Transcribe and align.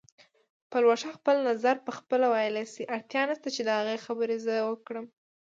پلوشه 0.71 1.09
خپل 1.17 1.35
نظر 1.49 1.75
پخپله 1.87 2.27
ویلی 2.33 2.65
شي، 2.73 2.83
اړتیا 2.95 3.21
نشته 3.29 3.47
چې 3.55 3.61
د 3.63 3.69
هغې 3.77 3.97
خبرې 4.05 4.37
زه 4.45 4.53
وکړم 4.69 5.05